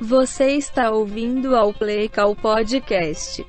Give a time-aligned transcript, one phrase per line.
[0.00, 3.44] Você está ouvindo ao Play Call Podcast.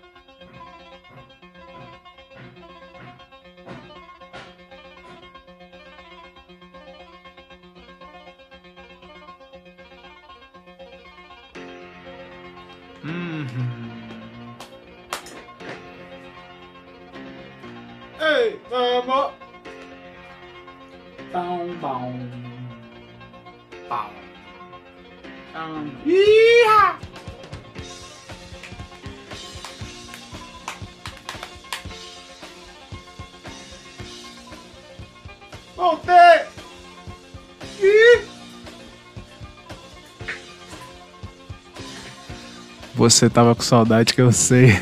[43.12, 44.70] Você tava com saudade que eu sei.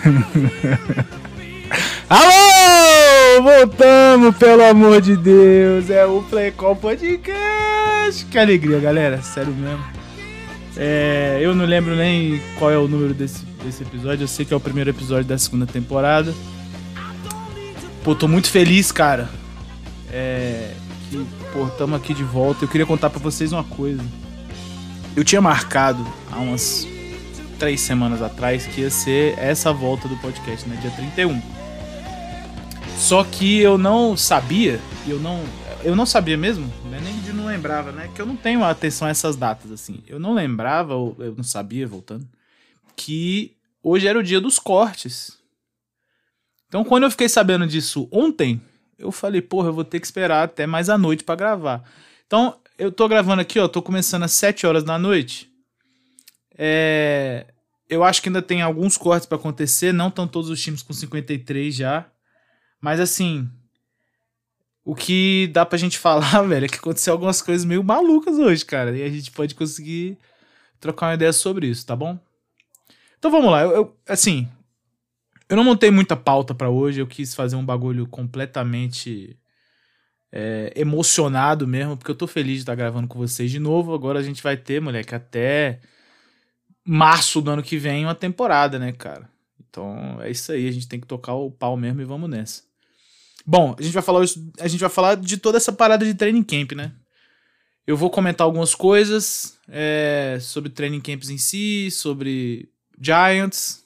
[2.07, 3.41] Alô!
[3.41, 5.89] Voltamos, pelo amor de Deus.
[5.89, 8.25] É o Playcall Podcast.
[8.29, 9.19] Que alegria, galera.
[9.23, 9.83] Sério mesmo.
[10.77, 14.23] É, eu não lembro nem qual é o número desse, desse episódio.
[14.23, 16.33] Eu sei que é o primeiro episódio da segunda temporada.
[18.03, 19.27] Pô, tô muito feliz, cara.
[20.11, 20.73] É,
[21.09, 22.63] que, pô, tamo aqui de volta.
[22.63, 24.03] Eu queria contar pra vocês uma coisa.
[25.15, 26.87] Eu tinha marcado há umas
[27.59, 30.77] três semanas atrás que ia ser essa volta do podcast, né?
[30.77, 31.41] Dia 31.
[32.97, 35.43] Só que eu não sabia, eu não,
[35.83, 36.99] eu não sabia mesmo, né?
[37.03, 38.09] nem de não lembrava, né?
[38.15, 40.01] Que eu não tenho atenção a essas datas assim.
[40.07, 42.27] Eu não lembrava, eu não sabia, voltando,
[42.95, 45.37] que hoje era o dia dos cortes.
[46.67, 48.61] Então, quando eu fiquei sabendo disso ontem,
[48.97, 51.83] eu falei, porra, eu vou ter que esperar até mais à noite pra gravar.
[52.25, 55.48] Então, eu tô gravando aqui, ó, tô começando às 7 horas da noite.
[56.61, 57.47] É,
[57.89, 60.91] eu acho que ainda tem alguns cortes pra acontecer, não estão todos os times com
[60.93, 62.05] 53 já.
[62.81, 63.49] Mas assim,
[64.83, 68.65] o que dá pra gente falar, velho, é que aconteceu algumas coisas meio malucas hoje,
[68.65, 68.97] cara.
[68.97, 70.17] E a gente pode conseguir
[70.79, 72.19] trocar uma ideia sobre isso, tá bom?
[73.17, 73.61] Então vamos lá.
[73.61, 74.47] Eu, eu- assim,
[75.49, 77.01] eu não montei muita pauta pra hoje.
[77.01, 79.37] Eu quis fazer um bagulho completamente
[80.31, 83.93] é, emocionado mesmo, porque eu tô feliz de estar gravando com vocês de novo.
[83.93, 85.79] Agora a gente vai ter, moleque, até
[86.91, 89.29] março do ano que vem uma temporada, né, cara?
[89.69, 90.67] Então é isso aí.
[90.67, 92.63] A gente tem que tocar o pau mesmo e vamos nessa.
[93.45, 96.13] Bom, a gente vai falar, hoje- a gente vai falar de toda essa parada de
[96.13, 96.91] training camp, né?
[97.85, 103.83] Eu vou comentar algumas coisas é, sobre training camps em si, sobre Giants.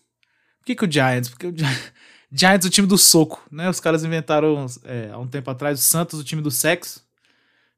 [0.59, 1.29] Por que, que o Giants?
[1.29, 1.65] Porque o Gi-
[2.31, 3.69] Giants é o time do soco, né?
[3.69, 7.03] Os caras inventaram é, há um tempo atrás o Santos, o time do sexo.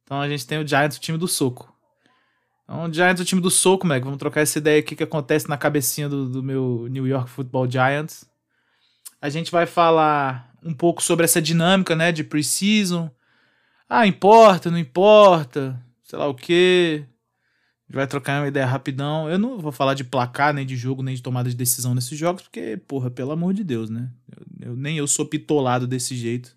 [0.04, 1.75] Então a gente tem o Giants, o time do soco.
[2.66, 4.04] Então, Giants é o time do soco, moleque.
[4.06, 7.70] Vamos trocar essa ideia aqui que acontece na cabecinha do, do meu New York Football
[7.70, 8.26] Giants.
[9.22, 13.10] A gente vai falar um pouco sobre essa dinâmica, né, de preseason.
[13.88, 17.06] Ah, importa, não importa, sei lá o quê.
[17.88, 19.30] Vai trocar uma ideia rapidão.
[19.30, 22.18] Eu não vou falar de placar, nem de jogo, nem de tomada de decisão nesses
[22.18, 24.10] jogos, porque, porra, pelo amor de Deus, né?
[24.60, 26.56] Eu, eu- nem eu sou pitolado desse jeito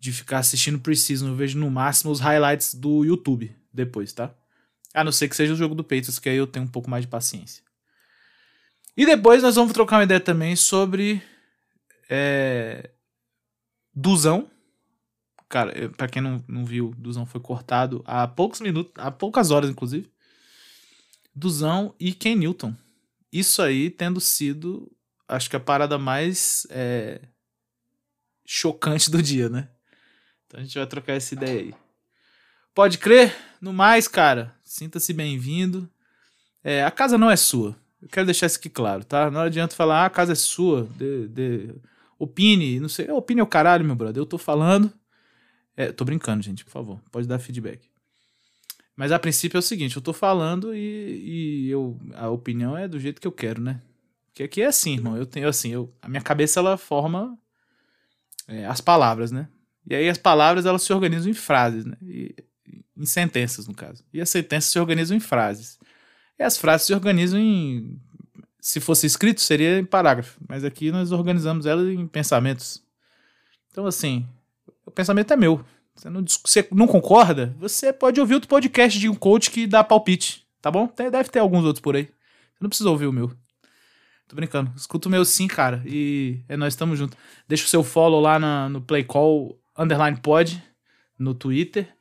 [0.00, 1.28] de ficar assistindo preseason.
[1.28, 4.34] Eu vejo no máximo os highlights do YouTube depois, tá?
[4.94, 6.88] A não ser que seja o jogo do Patriots, que aí eu tenho um pouco
[6.88, 7.62] mais de paciência.
[8.96, 11.20] E depois nós vamos trocar uma ideia também sobre
[12.08, 12.90] é,
[13.92, 14.48] Duzão.
[15.48, 19.68] Cara, pra quem não, não viu, Duzão foi cortado há poucos minutos, há poucas horas,
[19.68, 20.10] inclusive.
[21.34, 22.74] Duzão e Ken Newton.
[23.32, 24.90] Isso aí tendo sido,
[25.26, 27.20] acho que a parada mais é,
[28.46, 29.68] chocante do dia, né?
[30.46, 31.74] Então a gente vai trocar essa ideia aí.
[32.72, 33.34] Pode crer?
[33.60, 35.88] No mais, cara, sinta-se bem-vindo.
[36.64, 37.76] É, a casa não é sua.
[38.02, 39.30] Eu quero deixar isso aqui claro, tá?
[39.30, 40.88] Não adianta falar, ah, a casa é sua.
[40.96, 41.74] De, de-
[42.18, 43.08] opine, não sei.
[43.08, 44.20] Opine é o caralho, meu brother.
[44.20, 44.92] Eu tô falando.
[45.76, 47.00] É, tô brincando, gente, por favor.
[47.12, 47.88] Pode dar feedback.
[48.96, 52.88] Mas a princípio é o seguinte, eu tô falando e, e eu, a opinião é
[52.88, 53.80] do jeito que eu quero, né?
[54.26, 55.16] Porque aqui é assim, irmão.
[55.16, 57.38] Eu tenho assim, eu, a minha cabeça ela forma
[58.48, 59.48] é, as palavras, né?
[59.88, 61.96] E aí as palavras elas se organizam em frases, né?
[62.02, 62.34] E-
[62.96, 64.04] em sentenças, no caso.
[64.12, 65.78] E as sentenças se organizam em frases.
[66.38, 68.00] E as frases se organizam em.
[68.60, 70.40] Se fosse escrito, seria em parágrafo.
[70.48, 72.82] Mas aqui nós organizamos elas em pensamentos.
[73.70, 74.26] Então, assim,
[74.86, 75.64] o pensamento é meu.
[75.94, 77.54] Você não, você não concorda?
[77.58, 80.92] Você pode ouvir outro podcast de um coach que dá palpite, tá bom?
[80.96, 82.04] Deve ter alguns outros por aí.
[82.04, 83.30] Você não precisa ouvir o meu.
[84.26, 84.72] Tô brincando.
[84.74, 85.82] Escuta o meu sim, cara.
[85.86, 87.16] E é nós estamos juntos.
[87.46, 90.60] Deixa o seu follow lá na- no Playcall underline pod
[91.18, 91.93] no Twitter.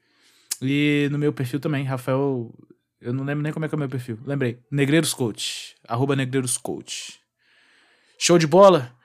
[0.63, 2.53] E no meu perfil também, Rafael.
[3.01, 4.17] Eu não lembro nem como é que é o meu perfil.
[4.25, 4.59] Lembrei.
[4.71, 5.75] Negreiros Coach.
[5.87, 7.19] Arroba Negreiros Coach.
[8.17, 8.95] Show de bola?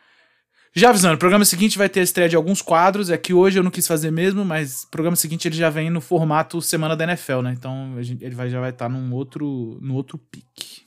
[0.75, 3.10] Já avisando, o programa seguinte vai ter a estreia de alguns quadros.
[3.10, 5.90] É que hoje eu não quis fazer mesmo, mas o programa seguinte ele já vem
[5.90, 7.52] no formato Semana da NFL, né?
[7.52, 10.82] Então ele vai, já vai estar num outro, num outro pique.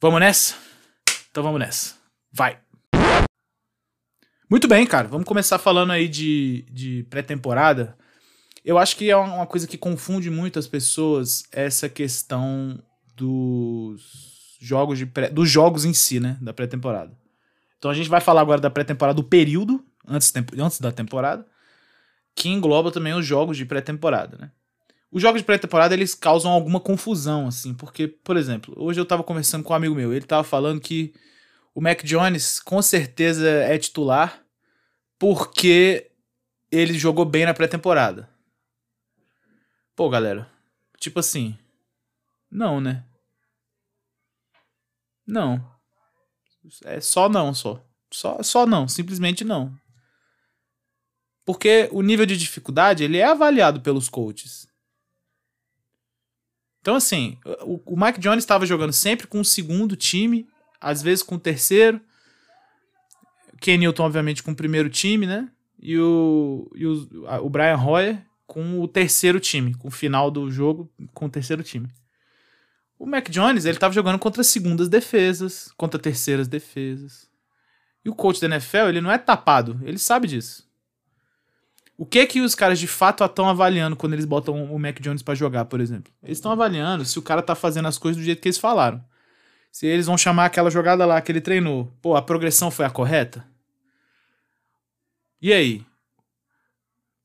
[0.00, 0.56] Vamos nessa?
[1.30, 1.94] Então vamos nessa.
[2.32, 2.58] Vai.
[4.50, 5.06] Muito bem, cara.
[5.06, 7.96] Vamos começar falando aí de, de pré-temporada.
[8.64, 12.78] Eu acho que é uma coisa que confunde muito as pessoas essa questão
[13.16, 17.16] dos jogos de pré, dos jogos em si, né, da pré-temporada.
[17.78, 21.46] Então a gente vai falar agora da pré-temporada do período antes, antes da temporada,
[22.34, 24.50] que engloba também os jogos de pré-temporada, né?
[25.10, 29.24] Os jogos de pré-temporada eles causam alguma confusão, assim, porque, por exemplo, hoje eu tava
[29.24, 31.12] conversando com um amigo meu, ele tava falando que
[31.74, 34.40] o Mac Jones com certeza é titular
[35.18, 36.10] porque
[36.70, 38.29] ele jogou bem na pré-temporada.
[40.00, 40.50] Pô, galera,
[40.98, 41.58] tipo assim,
[42.50, 43.04] não, né?
[45.26, 45.62] Não.
[46.86, 47.86] É só não, só.
[48.10, 49.78] Só, só não, simplesmente não.
[51.44, 54.66] Porque o nível de dificuldade, ele é avaliado pelos coaches.
[56.80, 60.48] Então, assim, o, o Mike Jones estava jogando sempre com o segundo time,
[60.80, 62.00] às vezes com o terceiro.
[63.60, 65.52] Ken Newton, obviamente, com o primeiro time, né?
[65.78, 67.06] E o, e o,
[67.44, 71.62] o Brian Hoyer com o terceiro time, com o final do jogo com o terceiro
[71.62, 71.88] time.
[72.98, 77.30] O Mac Jones, ele estava jogando contra segundas defesas, contra terceiras defesas.
[78.04, 80.68] E o coach da NFL, ele não é tapado, ele sabe disso.
[81.96, 85.22] O que que os caras de fato estão avaliando quando eles botam o Mac Jones
[85.22, 86.12] para jogar, por exemplo?
[86.20, 89.00] Eles estão avaliando se o cara tá fazendo as coisas do jeito que eles falaram.
[89.70, 92.90] Se eles vão chamar aquela jogada lá que ele treinou, pô, a progressão foi a
[92.90, 93.46] correta?
[95.40, 95.86] E aí?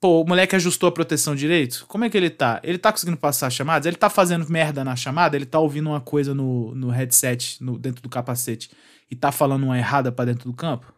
[0.06, 1.84] Pô, o moleque ajustou a proteção direito?
[1.88, 2.60] Como é que ele tá?
[2.62, 3.88] Ele tá conseguindo passar chamadas?
[3.88, 5.36] Ele tá fazendo merda na chamada?
[5.36, 8.70] Ele tá ouvindo uma coisa no, no headset, no, dentro do capacete,
[9.10, 10.94] e tá falando uma errada para dentro do campo?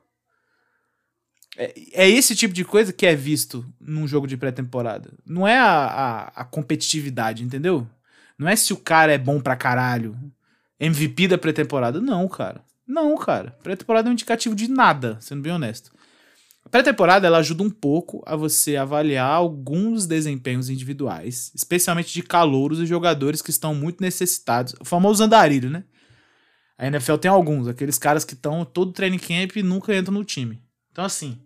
[1.55, 5.09] É, é, esse tipo de coisa que é visto num jogo de pré-temporada.
[5.25, 7.87] Não é a, a, a, competitividade, entendeu?
[8.37, 10.19] Não é se o cara é bom pra caralho.
[10.77, 12.01] MVP da pré-temporada.
[12.01, 12.61] Não, cara.
[12.85, 13.55] Não, cara.
[13.63, 15.96] Pré-temporada é um indicativo de nada, sendo bem honesto.
[16.67, 22.79] A pré-temporada ela ajuda um pouco a você avaliar alguns desempenhos individuais, especialmente de calouros
[22.79, 24.75] e jogadores que estão muito necessitados.
[24.77, 25.85] O famoso andarilho, né?
[26.77, 30.25] A NFL tem alguns, aqueles caras que estão todo training camp e nunca entram no
[30.25, 30.61] time.
[30.91, 31.39] Então, assim,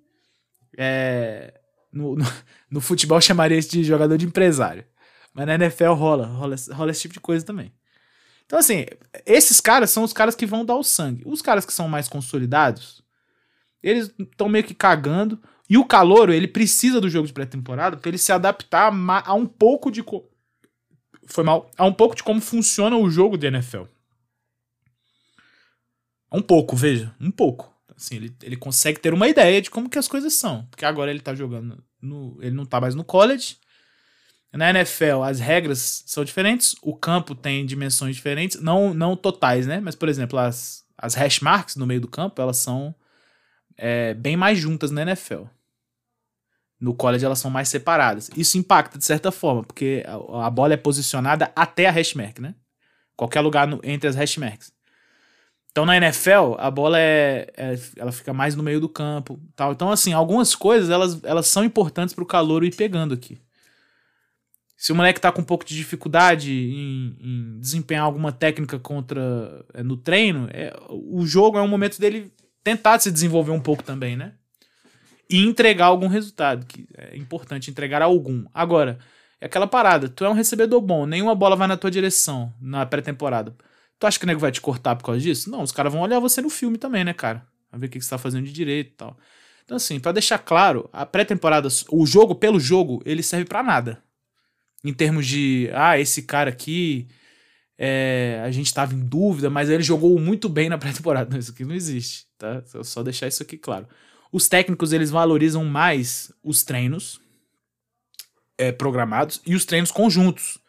[0.76, 1.54] é,
[1.94, 2.26] no, no,
[2.72, 4.84] no, futebol chamaria isso de jogador de empresário.
[5.36, 7.72] Mas na NFL rola, rola, rola esse tipo de coisa também.
[8.48, 8.88] Então, assim,
[9.24, 11.22] esses caras são os caras que vão dar o sangue.
[11.28, 13.01] Os caras que são mais consolidados,
[13.82, 15.42] eles estão meio que cagando.
[15.70, 18.92] E o Calouro, ele precisa do jogo de pré-temporada para ele se adaptar
[19.26, 20.04] a um pouco de.
[21.26, 21.70] Foi mal.
[21.78, 23.84] A um pouco de como funciona o jogo de NFL.
[26.32, 27.16] Um pouco, veja.
[27.20, 27.74] Um pouco.
[27.96, 30.66] Assim, ele, ele consegue ter uma ideia de como que as coisas são.
[30.66, 32.38] Porque agora ele tá jogando no.
[32.42, 33.58] Ele não tá mais no college.
[34.54, 39.80] Na NFL, as regras são diferentes, o campo tem dimensões diferentes, não, não totais, né?
[39.80, 42.94] Mas, por exemplo, as, as hash marks no meio do campo, elas são
[43.82, 45.46] é, bem mais juntas na NFL.
[46.80, 48.30] No college elas são mais separadas.
[48.38, 52.38] Isso impacta de certa forma, porque a, a bola é posicionada até a hash mark,
[52.40, 52.54] né?
[53.16, 54.72] Qualquer lugar no, entre as hash marks.
[55.72, 59.72] Então na NFL, a bola é, é, ela fica mais no meio do campo, tal.
[59.72, 63.42] Então assim, algumas coisas elas, elas são importantes para o calor ir pegando aqui.
[64.78, 69.66] Se o moleque tá com um pouco de dificuldade em, em desempenhar alguma técnica contra
[69.74, 72.32] é, no treino, é, o jogo é um momento dele
[72.64, 74.34] tentar se desenvolver um pouco também, né?
[75.30, 78.46] E entregar algum resultado, que é importante entregar algum.
[78.54, 79.00] Agora,
[79.40, 82.86] é aquela parada, tu é um recebedor bom, nenhuma bola vai na tua direção na
[82.86, 83.56] pré-temporada.
[83.98, 85.50] Tu acha que o nego vai te cortar por causa disso?
[85.50, 87.46] Não, os caras vão olhar você no filme também, né, cara?
[87.72, 89.18] Vai ver o que você tá fazendo de direito e tal.
[89.64, 94.04] Então, assim, para deixar claro, a pré-temporada, o jogo pelo jogo, ele serve para nada.
[94.84, 97.08] Em termos de, ah, esse cara aqui,
[97.84, 101.36] é, a gente tava em dúvida, mas ele jogou muito bem na pré-temporada.
[101.36, 102.62] Isso aqui não existe, tá?
[102.84, 103.88] Só deixar isso aqui claro.
[104.32, 107.20] Os técnicos, eles valorizam mais os treinos
[108.56, 110.60] é, programados e os treinos conjuntos.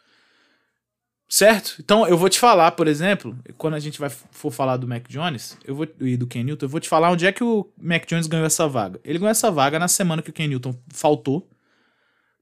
[1.29, 1.75] Certo?
[1.79, 5.07] Então eu vou te falar, por exemplo, quando a gente vai for falar do Mac
[5.07, 7.71] Jones eu vou, e do Ken Newton, eu vou te falar onde é que o
[7.79, 8.99] Mac Jones ganhou essa vaga.
[9.03, 11.47] Ele ganhou essa vaga na semana que o Ken Newton faltou,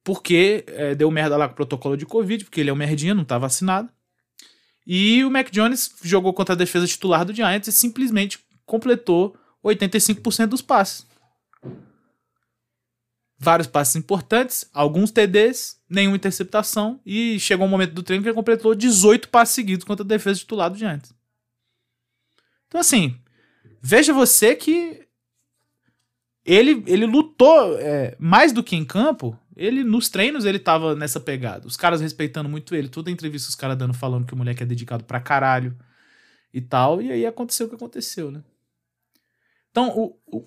[0.02, 3.14] porque é, deu merda lá com o protocolo de Covid, porque ele é um merdinha,
[3.14, 3.90] não tá vacinado.
[4.86, 10.48] E o Mac Jones jogou contra a defesa titular do Giants e simplesmente completou 85%
[10.48, 11.06] dos passes
[13.42, 18.36] vários passes importantes, alguns TDs, nenhuma interceptação e chegou um momento do treino que ele
[18.36, 21.12] completou 18 passes seguidos contra a defesa titular do Giants.
[22.68, 23.18] Então assim,
[23.82, 25.08] veja você que
[26.46, 29.36] ele, ele lutou é, mais do que em campo.
[29.56, 31.68] Ele nos treinos ele tava nessa pegada.
[31.68, 32.88] Os caras respeitando muito ele.
[32.90, 35.78] Toda entrevista os caras dando falando que o moleque é dedicado pra caralho.
[36.54, 38.44] e tal, e aí aconteceu o que aconteceu, né?
[39.70, 40.46] Então, o, o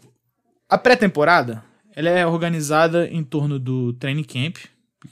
[0.68, 4.58] a pré-temporada, ela é organizada em torno do training camp,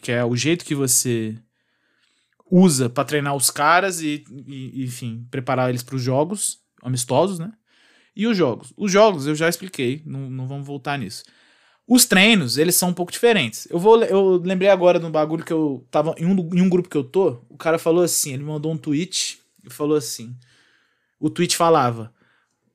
[0.00, 1.38] que é o jeito que você
[2.50, 7.52] usa para treinar os caras e, e enfim, preparar eles para os jogos amistosos, né?
[8.14, 8.72] E os jogos?
[8.76, 11.22] Os jogos eu já expliquei, não, não vamos voltar nisso.
[11.86, 13.66] Os treinos, eles são um pouco diferentes.
[13.70, 16.68] Eu vou eu lembrei agora de um bagulho que eu tava em um, em um
[16.68, 20.34] grupo que eu tô, o cara falou assim, ele mandou um tweet e falou assim.
[21.18, 22.12] O tweet falava: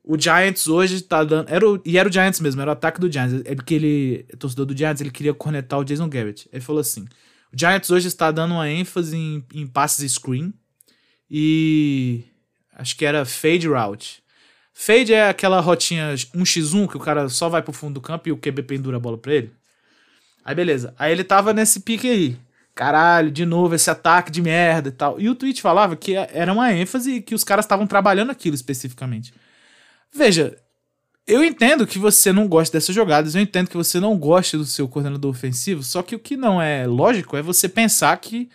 [0.03, 2.99] "O Giants hoje tá dando, era o, e era o Giants mesmo, era o ataque
[2.99, 6.49] do Giants, é porque ele, torcedor do Giants, ele queria cornetar o Jason Garrett.
[6.51, 7.05] Ele falou assim:
[7.53, 10.53] "O Giants hoje está dando uma ênfase em, em passes screen
[11.29, 12.23] e
[12.73, 14.23] acho que era fade route.
[14.79, 18.31] Fade é aquela rotinha 1x1 que o cara só vai pro fundo do campo e
[18.31, 19.51] o QB pendura a bola pra ele.
[20.45, 20.93] Aí beleza.
[20.99, 22.37] Aí ele tava nesse pique aí.
[22.75, 25.19] Caralho, de novo esse ataque de merda e tal.
[25.19, 28.53] E o tweet falava que era uma ênfase e que os caras estavam trabalhando aquilo
[28.53, 29.33] especificamente.
[30.13, 30.55] Veja,
[31.25, 34.65] eu entendo que você não gosta dessas jogadas, eu entendo que você não gosta do
[34.65, 38.47] seu coordenador ofensivo, só que o que não é lógico é você pensar que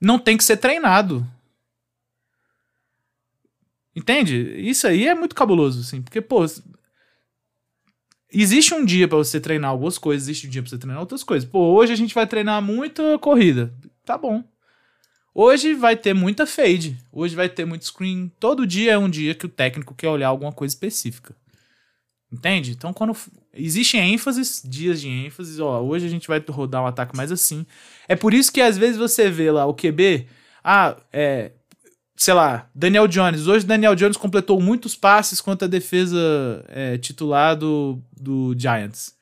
[0.00, 1.26] não tem que ser treinado.
[3.96, 4.36] Entende?
[4.60, 6.44] Isso aí é muito cabuloso, assim, porque, pô,
[8.30, 11.24] existe um dia para você treinar algumas coisas, existe um dia pra você treinar outras
[11.24, 11.48] coisas.
[11.48, 13.74] Pô, hoje a gente vai treinar muita corrida.
[14.04, 14.44] Tá bom.
[15.34, 18.30] Hoje vai ter muita fade, hoje vai ter muito screen.
[18.38, 21.34] Todo dia é um dia que o técnico quer olhar alguma coisa específica.
[22.30, 22.72] Entende?
[22.72, 23.16] Então, quando
[23.54, 27.64] existem ênfases, dias de ênfase, ó, hoje a gente vai rodar um ataque mais assim.
[28.08, 30.26] É por isso que às vezes você vê lá o QB,
[30.62, 31.52] ah, é,
[32.16, 33.46] sei lá, Daniel Jones.
[33.46, 39.14] Hoje Daniel Jones completou muitos passes contra a defesa é, titular do, do Giants.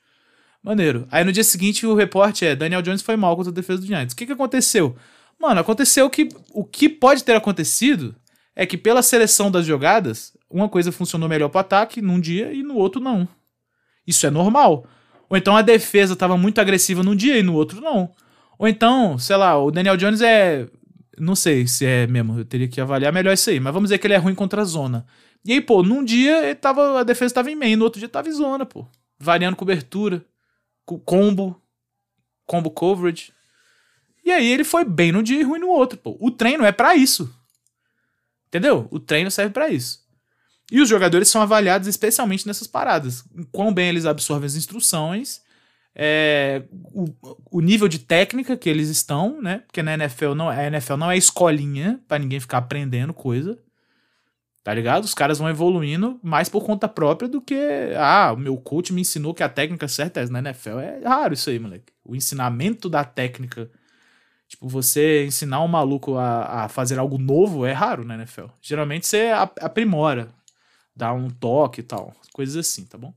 [0.62, 1.06] Maneiro.
[1.10, 3.86] Aí no dia seguinte o reporte é: Daniel Jones foi mal contra a defesa do
[3.86, 4.14] Giants.
[4.14, 4.96] O que, que aconteceu?
[5.38, 8.14] Mano, aconteceu que o que pode ter acontecido
[8.56, 12.62] é que pela seleção das jogadas, uma coisa funcionou melhor pro ataque num dia e
[12.62, 13.28] no outro não.
[14.06, 14.86] Isso é normal.
[15.28, 18.10] Ou então a defesa estava muito agressiva num dia e no outro não.
[18.58, 20.66] Ou então, sei lá, o Daniel Jones é
[21.18, 23.61] não sei se é mesmo, eu teria que avaliar melhor isso aí.
[23.61, 25.06] Mas vamos dizer que ele é ruim contra a zona.
[25.44, 28.09] E aí, pô, num dia ele tava, a defesa tava em meio, no outro dia
[28.09, 28.87] tava em zona, pô.
[29.18, 30.25] Variando cobertura,
[31.04, 31.61] combo,
[32.47, 33.33] combo coverage.
[34.25, 36.16] E aí ele foi bem num dia e ruim no outro, pô.
[36.21, 37.33] O treino é para isso.
[38.49, 38.88] Entendeu?
[38.90, 40.02] O treino serve para isso.
[40.73, 43.25] E os jogadores são avaliados especialmente nessas paradas.
[43.52, 45.42] Quão bem eles absorvem as instruções
[45.96, 47.06] é, o,
[47.50, 49.58] o, nível de técnica que eles estão, né?
[49.66, 53.58] Porque na NFL não, a NFL não é escolinha para ninguém ficar aprendendo coisa.
[54.64, 55.04] Tá ligado?
[55.04, 57.54] Os caras vão evoluindo mais por conta própria do que.
[57.96, 60.26] Ah, o meu coach me ensinou que a técnica certa é.
[60.26, 61.92] Na NFL é raro isso aí, moleque.
[62.04, 63.70] O ensinamento da técnica.
[64.48, 68.46] Tipo, você ensinar um maluco a, a fazer algo novo é raro na NFL.
[68.60, 70.28] Geralmente você aprimora,
[70.94, 72.14] dá um toque e tal.
[72.32, 73.14] Coisas assim, tá bom?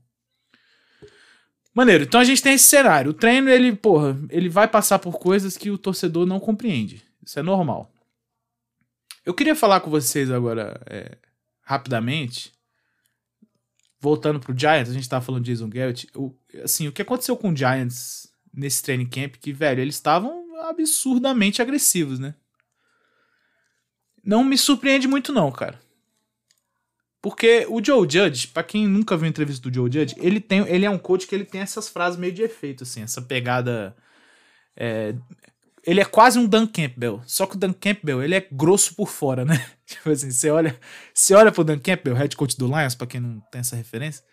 [1.78, 2.02] Maneiro.
[2.02, 3.12] Então a gente tem esse cenário.
[3.12, 7.04] O treino, ele, porra, ele vai passar por coisas que o torcedor não compreende.
[7.24, 7.88] Isso é normal.
[9.24, 11.16] Eu queria falar com vocês agora, é,
[11.62, 12.52] rapidamente.
[14.00, 16.08] Voltando pro Giants, a gente tava falando de Jason Garrett.
[16.16, 19.36] O, assim, o que aconteceu com o Giants nesse training camp?
[19.36, 22.34] Que, velho, eles estavam absurdamente agressivos, né?
[24.24, 25.78] Não me surpreende muito, não, cara.
[27.20, 30.86] Porque o Joe Judge, para quem nunca viu entrevista do Joe Judge, ele, tem, ele
[30.86, 33.96] é um coach que ele tem essas frases meio de efeito, assim, essa pegada.
[34.76, 35.14] É,
[35.84, 37.20] ele é quase um Dan Campbell.
[37.26, 39.68] Só que o Dan Campbell, ele é grosso por fora, né?
[39.84, 40.78] Tipo assim, você olha,
[41.12, 44.24] você olha pro Dan Campbell, head coach do Lions, pra quem não tem essa referência.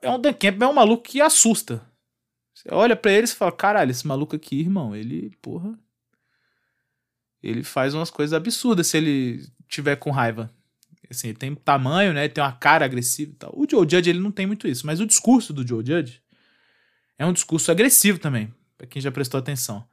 [0.00, 1.86] É um Dan Campbell, é um maluco que assusta.
[2.52, 5.78] Você olha para ele e fala: caralho, esse maluco aqui, irmão, ele, porra.
[7.42, 10.50] Ele faz umas coisas absurdas se ele tiver com raiva.
[11.12, 12.24] Assim, ele tem tamanho, né?
[12.24, 13.52] Ele tem uma cara agressiva e tal.
[13.54, 14.86] O Joe Judge, ele não tem muito isso.
[14.86, 16.20] Mas o discurso do Joe Judge
[17.18, 19.84] é um discurso agressivo também, para quem já prestou atenção.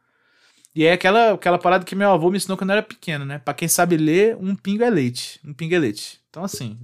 [0.75, 3.39] E é aquela, aquela parada que meu avô me ensinou quando eu era pequeno, né?
[3.39, 5.39] Pra quem sabe ler, um pingo é leite.
[5.43, 6.19] Um pingo é leite.
[6.29, 6.77] Então, assim,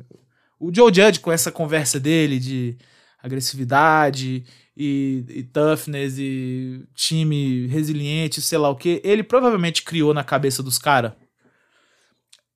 [0.59, 2.77] o Joe Judge, com essa conversa dele de
[3.21, 4.43] agressividade
[4.75, 10.61] e, e toughness e time resiliente, sei lá o que, ele provavelmente criou na cabeça
[10.61, 11.13] dos caras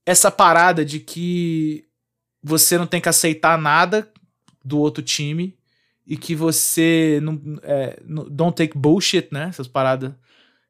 [0.05, 1.85] essa parada de que
[2.41, 4.11] você não tem que aceitar nada
[4.63, 5.57] do outro time
[6.05, 9.47] e que você não, é, don't take bullshit, né?
[9.49, 10.11] Essas paradas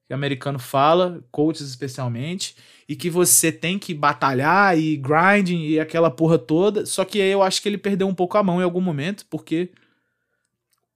[0.06, 2.56] que o americano fala, coaches especialmente,
[2.88, 6.86] e que você tem que batalhar e grinding e aquela porra toda.
[6.86, 9.26] Só que aí eu acho que ele perdeu um pouco a mão em algum momento,
[9.30, 9.70] porque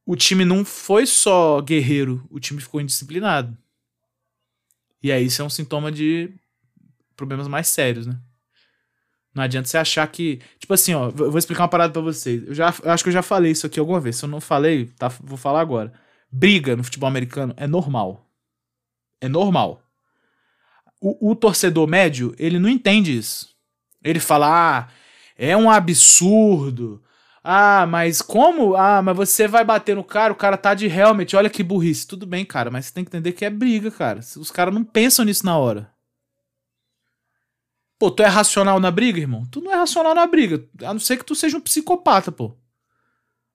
[0.06, 3.56] o time não foi só guerreiro, o time ficou indisciplinado.
[5.02, 6.34] E aí isso é um sintoma de
[7.15, 8.20] problemas mais sérios, né?
[9.34, 10.39] Não adianta você achar que.
[10.60, 12.48] Tipo assim, ó, eu vou explicar uma parada pra vocês.
[12.48, 14.17] Eu, já, eu acho que eu já falei isso aqui alguma vez.
[14.17, 15.91] Se eu não falei, tá, vou falar agora.
[16.32, 18.29] Briga no futebol americano é normal.
[19.20, 19.82] É normal.
[21.01, 23.50] O, o torcedor médio, ele não entende isso.
[24.03, 24.88] Ele fala, ah,
[25.38, 27.01] é um absurdo.
[27.43, 28.75] Ah, mas como?
[28.75, 32.08] Ah, mas você vai bater no cara, o cara tá de helmet, olha que burrice.
[32.08, 34.20] Tudo bem, cara, mas você tem que entender que é briga, cara.
[34.20, 35.92] Os caras não pensam nisso na hora.
[38.03, 39.48] Pô, tu é racional na briga, irmão?
[39.50, 42.53] Tu não é racional na briga, a não ser que tu seja um psicopata, pô.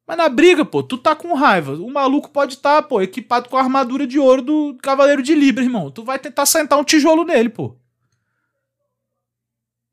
[0.06, 1.74] Mas na briga, pô, tu tá com raiva.
[1.74, 5.34] O maluco pode estar, tá, pô, equipado com a armadura de ouro do Cavaleiro de
[5.34, 5.90] Libra, irmão.
[5.90, 7.76] Tu vai tentar sentar um tijolo nele, pô.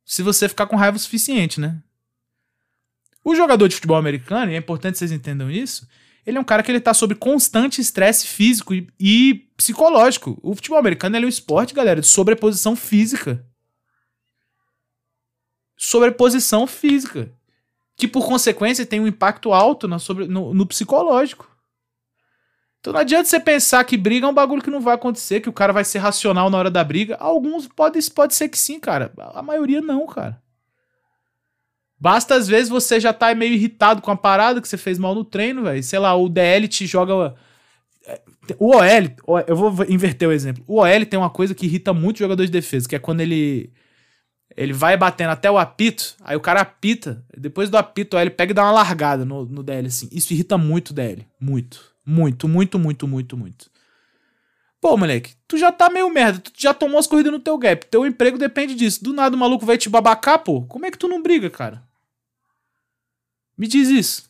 [0.06, 1.84] Se você ficar com raiva o suficiente, né?
[3.26, 5.86] O jogador de futebol americano, e é importante vocês entendam isso,
[6.26, 10.40] ele é um cara que ele tá sob constante estresse físico e, e, psicológico.
[10.42, 13.46] O futebol americano é um esporte, galera, de sobreposição física.
[15.76, 17.32] Sobreposição física
[17.96, 21.50] que por consequência tem um impacto alto na sobre, no, no, psicológico.
[22.80, 25.50] Então não adianta você pensar que briga é um bagulho que não vai acontecer, que
[25.50, 27.16] o cara vai ser racional na hora da briga.
[27.16, 29.12] Alguns pode, pode ser que sim, cara.
[29.34, 30.42] A maioria não, cara.
[31.98, 35.16] Basta às vezes você já tá meio irritado com a parada que você fez mal
[35.16, 35.82] no treino, velho.
[35.82, 37.34] Sei lá, o DL te joga.
[38.06, 38.22] É,
[38.60, 40.64] o OL, eu vou inverter o exemplo.
[40.68, 43.72] O OL tem uma coisa que irrita muito jogador de defesa, que é quando ele
[44.56, 48.30] ele vai batendo até o apito, aí o cara apita, depois do apito, aí ele
[48.30, 50.08] pega e dá uma largada no, no DL, assim.
[50.12, 51.28] Isso irrita muito o DL.
[51.40, 51.94] Muito.
[52.06, 53.72] Muito, muito, muito, muito, muito.
[54.80, 57.88] Pô, moleque, tu já tá meio merda, tu já tomou as corridas no teu gap,
[57.88, 59.04] teu emprego depende disso.
[59.04, 60.62] Do nada o maluco vai te babacar, pô.
[60.66, 61.84] Como é que tu não briga, cara?
[63.58, 64.30] Me diz isso.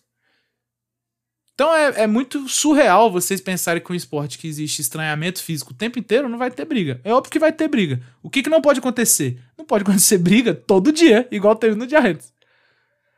[1.56, 5.76] Então é, é, muito surreal vocês pensarem que um esporte que existe estranhamento físico o
[5.76, 7.00] tempo inteiro não vai ter briga.
[7.02, 8.02] É óbvio que vai ter briga.
[8.22, 9.42] O que, que não pode acontecer?
[9.58, 12.34] Não pode acontecer briga todo dia, igual teve no Giants.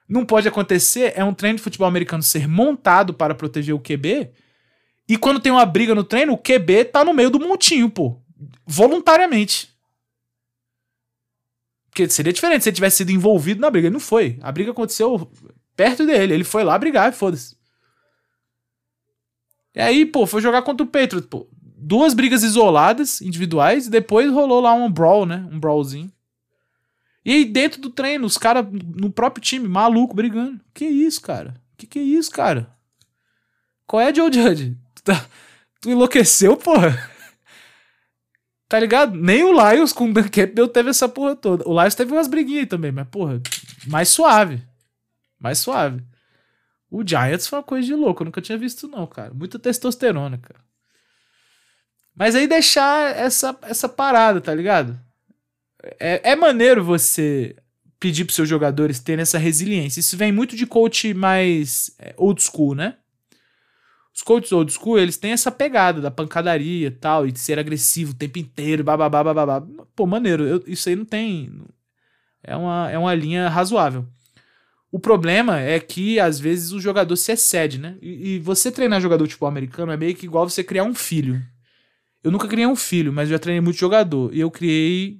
[0.07, 4.29] Não pode acontecer é um treino de futebol americano ser montado para proteger o QB.
[5.09, 8.21] E quando tem uma briga no treino, o QB tá no meio do montinho, pô.
[8.67, 9.75] Voluntariamente.
[11.89, 13.87] Porque seria diferente se ele tivesse sido envolvido na briga.
[13.87, 14.37] Ele não foi.
[14.41, 15.29] A briga aconteceu
[15.75, 16.35] perto dele.
[16.35, 17.56] Ele foi lá brigar e foda-se.
[19.77, 21.47] E aí, pô, foi jogar contra o Patriot, pô.
[21.61, 25.47] Duas brigas isoladas, individuais, e depois rolou lá um brawl, né?
[25.51, 26.11] Um brawlzinho.
[27.23, 30.59] E aí, dentro do treino, os caras no próprio time, maluco, brigando.
[30.73, 31.61] Que isso, cara?
[31.77, 32.75] Que que é isso, cara?
[33.85, 34.75] Qual é, Joe Judge?
[34.95, 35.27] Tu, tá,
[35.79, 36.97] tu enlouqueceu, porra?
[38.69, 39.15] Tá ligado?
[39.15, 41.63] Nem o Lions com o Dan Campbell teve essa porra toda.
[41.65, 43.41] O Lions teve umas briguinhas também, mas, porra,
[43.87, 44.61] mais suave.
[45.39, 46.03] Mais suave.
[46.89, 49.33] O Giants foi uma coisa de louco, eu nunca tinha visto, não, cara.
[49.33, 50.59] Muita testosterona, cara.
[52.15, 54.99] Mas aí deixar essa, essa parada, tá ligado?
[55.99, 57.55] É, é maneiro você
[57.99, 59.99] pedir pros seus jogadores terem essa resiliência.
[59.99, 62.95] Isso vem muito de coach mais é, old school, né?
[64.17, 67.59] Os coaches old school, eles têm essa pegada da pancadaria e tal, e de ser
[67.59, 69.63] agressivo o tempo inteiro, bababá, bababá.
[69.95, 71.61] Pô, maneiro, eu, isso aí não tem.
[72.43, 74.07] É uma, é uma linha razoável.
[74.91, 77.97] O problema é que, às vezes, o jogador se excede, né?
[78.01, 80.95] E, e, você treinar jogador de futebol americano é meio que igual você criar um
[80.95, 81.43] filho.
[82.23, 84.33] Eu nunca criei um filho, mas já treinei muito jogador.
[84.33, 85.19] E eu criei.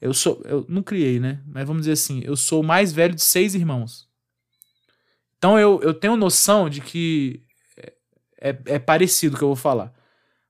[0.00, 0.42] Eu sou.
[0.44, 1.40] Eu não criei, né?
[1.46, 4.08] Mas vamos dizer assim, eu sou o mais velho de seis irmãos.
[5.38, 7.42] Então eu, eu tenho noção de que
[7.76, 7.92] é,
[8.40, 9.92] é, é parecido o que eu vou falar.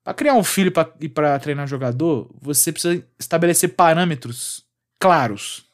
[0.02, 4.64] Para criar um filho pra, e para treinar jogador, você precisa estabelecer parâmetros
[4.98, 5.64] claros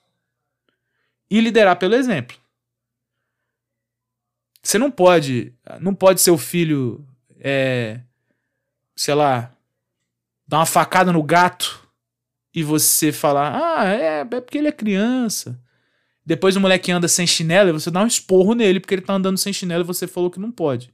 [1.30, 2.36] e liderar pelo exemplo.
[4.66, 5.54] Você não pode.
[5.80, 7.06] Não pode seu filho.
[7.38, 8.00] É,
[8.96, 9.52] sei lá.
[10.46, 11.88] Dar uma facada no gato
[12.52, 15.60] e você falar: Ah, é, é porque ele é criança.
[16.24, 19.14] Depois o moleque anda sem chinelo e você dá um esporro nele porque ele tá
[19.14, 20.92] andando sem chinelo e você falou que não pode.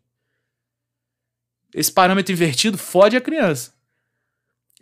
[1.74, 3.72] Esse parâmetro invertido fode a criança.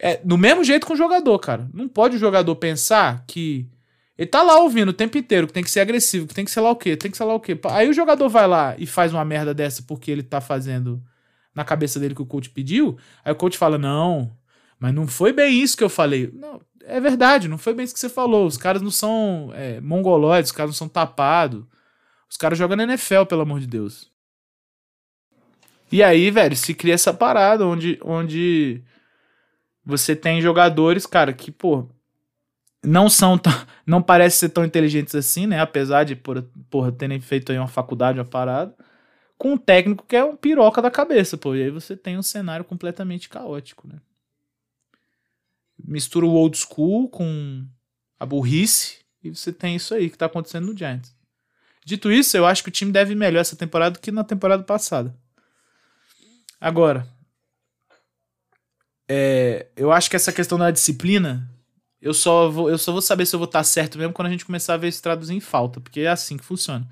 [0.01, 1.71] É do mesmo jeito com o jogador, cara.
[1.73, 3.69] Não pode o jogador pensar que
[4.21, 6.51] ele tá lá ouvindo o tempo inteiro que tem que ser agressivo, que tem que
[6.51, 7.59] ser lá o quê, tem que ser lá o quê.
[7.71, 11.03] Aí o jogador vai lá e faz uma merda dessa porque ele tá fazendo
[11.55, 12.99] na cabeça dele que o coach pediu.
[13.25, 14.31] Aí o coach fala: Não,
[14.79, 16.31] mas não foi bem isso que eu falei.
[16.35, 18.47] Não, é verdade, não foi bem isso que você falou.
[18.47, 21.65] Os caras não são é, mongoloides, os caras não são tapados.
[22.29, 24.11] Os caras jogam na NFL, pelo amor de Deus.
[25.91, 28.83] E aí, velho, se cria essa parada onde, onde
[29.83, 31.89] você tem jogadores, cara, que, pô,
[32.85, 33.53] não são tão,
[33.87, 35.61] não parecem ser tão inteligentes assim, né?
[35.61, 38.75] Apesar de por, porra, terem feito aí uma faculdade, uma parada,
[39.39, 41.55] com um técnico que é um piroca da cabeça, pô.
[41.55, 43.99] E aí você tem um cenário completamente caótico, né?
[45.83, 47.67] Mistura o old school com
[48.19, 51.15] a burrice E você tem isso aí que tá acontecendo no Giants.
[51.85, 54.23] Dito isso, eu acho que o time deve ir melhor essa temporada do que na
[54.23, 55.17] temporada passada.
[56.61, 57.09] Agora,
[59.09, 61.51] é, eu acho que essa questão da disciplina,
[62.01, 64.31] eu só, vou, eu só vou saber se eu vou estar certo mesmo quando a
[64.31, 66.89] gente começar a ver isso traduzir em falta, porque é assim que funciona.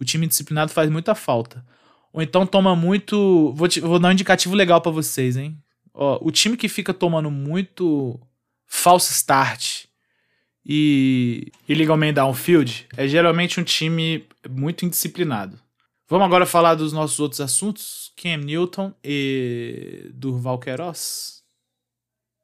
[0.00, 1.64] O time disciplinado faz muita falta.
[2.12, 3.52] Ou então toma muito.
[3.52, 5.58] Vou, te, vou dar um indicativo legal para vocês, hein?
[5.92, 8.18] Ó, o time que fica tomando muito
[8.66, 9.84] false start
[10.64, 15.58] e illegalmente downfield é geralmente um time muito indisciplinado.
[16.08, 21.42] Vamos agora falar dos nossos outros assuntos: Cam Newton e Durval Queiroz.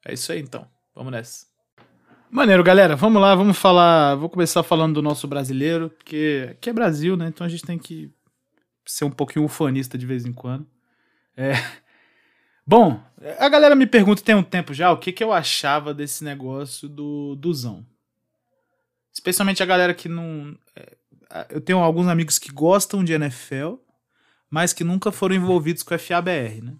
[0.05, 0.67] É isso aí então.
[0.95, 1.52] Vamos nessa.
[2.35, 2.97] Maneiro, galera.
[2.97, 4.15] Vamos lá, vamos falar.
[4.15, 7.29] Vou começar falando do nosso brasileiro, porque aqui é Brasil, né?
[7.29, 8.11] Então a gente tem que
[8.87, 10.67] ser um pouquinho ufanista de vez em quando.
[11.37, 11.53] É.
[12.67, 12.99] Bom,
[13.39, 16.89] a galera me pergunta tem um tempo já o que, que eu achava desse negócio
[16.89, 17.85] do Duzão.
[19.13, 20.57] Especialmente a galera que não.
[20.75, 20.97] É,
[21.51, 23.75] eu tenho alguns amigos que gostam de NFL,
[24.49, 26.77] mas que nunca foram envolvidos com FABR, né?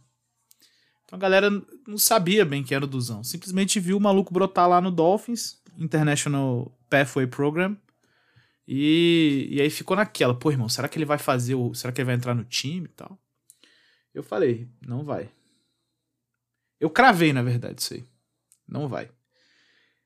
[1.13, 1.51] Então a galera
[1.87, 3.23] não sabia bem que era o Duzão.
[3.23, 7.77] Simplesmente viu o maluco brotar lá no Dolphins, International Pathway Program.
[8.67, 11.75] E, e aí ficou naquela, pô, irmão, será que ele vai fazer o.
[11.75, 13.19] Será que ele vai entrar no time e tal?
[14.15, 15.29] Eu falei, não vai.
[16.81, 18.05] Eu cravei, na verdade, isso aí.
[18.67, 19.11] Não vai.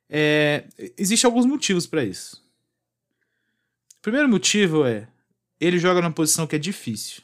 [0.08, 0.66] É,
[0.98, 2.44] Existem alguns motivos para isso.
[3.98, 5.06] O primeiro motivo é
[5.60, 7.22] ele joga numa posição que é difícil.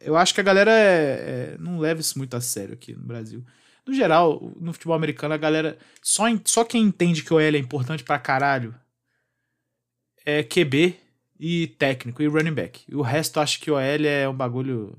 [0.00, 3.02] Eu acho que a galera é, é, não leva isso muito a sério aqui no
[3.02, 3.44] Brasil.
[3.86, 5.78] No geral, no futebol americano, a galera.
[6.02, 8.74] Só, só quem entende que o L é importante pra caralho
[10.24, 10.96] é QB
[11.38, 12.82] e técnico e running back.
[12.88, 14.96] E o resto acha que o L é um bagulho.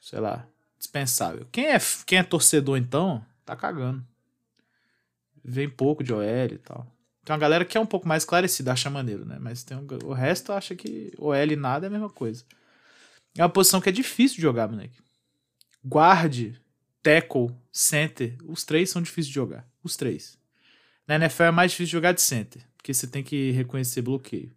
[0.00, 0.46] Sei lá,
[0.78, 1.46] dispensável.
[1.52, 4.04] Quem é, quem é torcedor, então, tá cagando
[5.48, 6.86] vem pouco de OL e tal.
[7.24, 9.38] Tem uma galera que é um pouco mais esclarecida, acha maneiro, né?
[9.40, 12.44] Mas tem um, o resto acha que OL e nada é a mesma coisa.
[13.38, 14.98] É uma posição que é difícil de jogar, moleque.
[15.86, 16.56] Guard,
[17.00, 19.64] tackle, center, os três são difíceis de jogar.
[19.82, 20.36] Os três.
[21.06, 24.52] Na NFL é mais difícil de jogar de center, porque você tem que reconhecer bloqueio.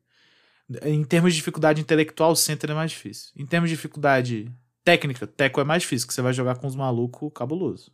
[0.83, 3.31] Em termos de dificuldade intelectual, center é mais difícil.
[3.35, 4.51] Em termos de dificuldade
[4.83, 7.91] técnica, tackle é mais difícil, que você vai jogar com os malucos cabuloso.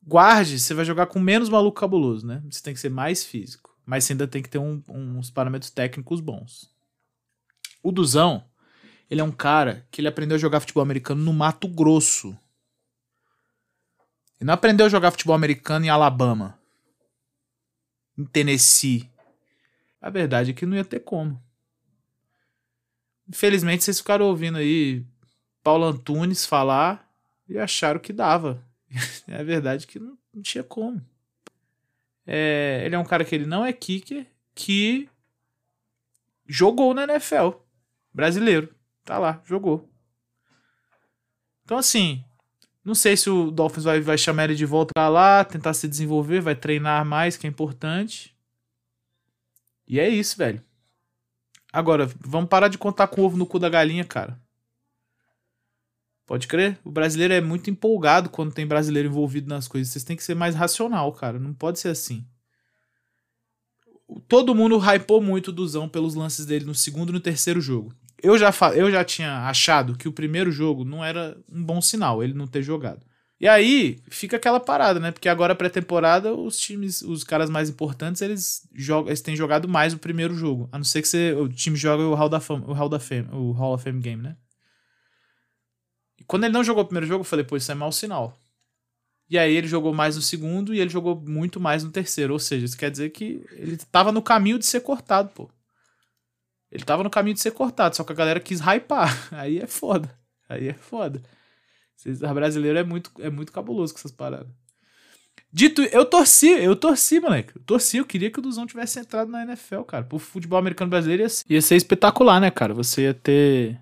[0.00, 2.40] Guarde, você vai jogar com menos maluco cabuloso, né?
[2.48, 3.76] Você tem que ser mais físico.
[3.84, 6.70] Mas você ainda tem que ter um, uns parâmetros técnicos bons.
[7.82, 8.44] O Duzão,
[9.14, 12.36] ele é um cara que ele aprendeu a jogar futebol americano no Mato Grosso.
[14.40, 16.58] Ele não aprendeu a jogar futebol americano em Alabama.
[18.18, 19.08] Em Tennessee.
[20.00, 21.40] A verdade é que não ia ter como.
[23.28, 25.04] Infelizmente, vocês ficaram ouvindo aí
[25.62, 27.08] Paulo Antunes falar
[27.48, 28.62] e acharam que dava.
[29.28, 31.00] é a verdade que não, não tinha como.
[32.26, 35.08] É, ele é um cara que ele não é kicker, que
[36.48, 37.50] jogou na NFL.
[38.12, 38.73] Brasileiro.
[39.04, 39.88] Tá lá, jogou.
[41.64, 42.24] Então, assim,
[42.84, 46.40] não sei se o Dolphins vai, vai chamar ele de volta lá, tentar se desenvolver,
[46.40, 48.36] vai treinar mais, que é importante.
[49.86, 50.62] E é isso, velho.
[51.72, 54.40] Agora, vamos parar de contar com o ovo no cu da galinha, cara.
[56.26, 56.78] Pode crer?
[56.84, 59.92] O brasileiro é muito empolgado quando tem brasileiro envolvido nas coisas.
[59.92, 61.38] Vocês têm que ser mais racional, cara.
[61.38, 62.26] Não pode ser assim.
[64.28, 67.94] Todo mundo hypou muito o Duzão pelos lances dele no segundo e no terceiro jogo.
[68.24, 72.22] Eu já, eu já tinha achado que o primeiro jogo não era um bom sinal,
[72.22, 73.04] ele não ter jogado.
[73.40, 75.10] E aí fica aquela parada, né?
[75.10, 79.92] Porque agora pré-temporada os times, os caras mais importantes, eles jogam, eles têm jogado mais
[79.92, 82.64] o primeiro jogo, a não ser que você, o time joga o Hall da Fame,
[82.66, 84.36] o Hall da Fame, o Hall of Fame Game, né?
[86.26, 88.38] quando ele não jogou o primeiro jogo, eu falei, pô, isso é mau sinal.
[89.28, 92.32] E aí ele jogou mais no segundo e ele jogou muito mais no terceiro.
[92.32, 95.48] Ou seja, isso quer dizer que ele tava no caminho de ser cortado, pô.
[96.74, 99.08] Ele tava no caminho de ser cortado, só que a galera quis hypar.
[99.32, 100.10] Aí é foda.
[100.48, 101.22] Aí é foda.
[102.04, 104.52] O brasileiro é muito, é muito cabuloso com essas paradas.
[105.52, 107.56] Dito, eu torci, eu torci, moleque.
[107.56, 110.04] Eu torci, eu queria que o Duzão tivesse entrado na NFL, cara.
[110.04, 112.74] Pro futebol americano brasileiro ia ser, ia ser espetacular, né, cara?
[112.74, 113.80] Você ia ter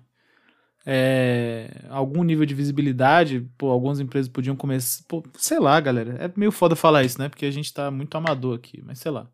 [0.85, 6.31] é, algum nível de visibilidade, pô, algumas empresas podiam começar, pô, sei lá, galera, é
[6.35, 9.27] meio foda falar isso, né, porque a gente tá muito amador aqui, mas sei lá.